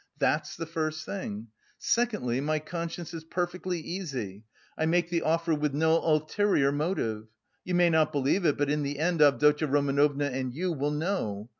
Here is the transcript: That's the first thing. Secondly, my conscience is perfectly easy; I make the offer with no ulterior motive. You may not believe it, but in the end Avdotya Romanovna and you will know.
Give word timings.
That's 0.17 0.55
the 0.55 0.65
first 0.65 1.05
thing. 1.05 1.49
Secondly, 1.77 2.41
my 2.41 2.57
conscience 2.57 3.13
is 3.13 3.23
perfectly 3.23 3.79
easy; 3.79 4.45
I 4.75 4.87
make 4.87 5.11
the 5.11 5.21
offer 5.21 5.53
with 5.53 5.75
no 5.75 6.01
ulterior 6.03 6.71
motive. 6.71 7.27
You 7.63 7.75
may 7.75 7.91
not 7.91 8.11
believe 8.11 8.43
it, 8.43 8.57
but 8.57 8.71
in 8.71 8.81
the 8.81 8.97
end 8.97 9.21
Avdotya 9.21 9.67
Romanovna 9.67 10.25
and 10.31 10.55
you 10.55 10.71
will 10.71 10.89
know. 10.89 11.49